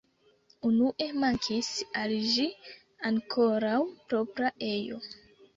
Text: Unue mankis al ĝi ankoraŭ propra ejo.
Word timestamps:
Unue 0.69 1.09
mankis 1.23 1.69
al 2.03 2.15
ĝi 2.31 2.45
ankoraŭ 3.11 3.77
propra 4.09 4.55
ejo. 4.73 5.03